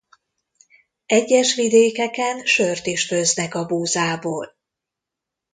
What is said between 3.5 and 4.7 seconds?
a búzából.